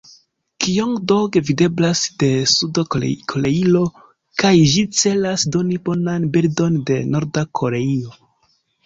[0.63, 3.81] Kijong-dong videblas de Sud-Koreio
[4.45, 8.17] kaj ĝi celas doni bonan bildon de Norda Koreio.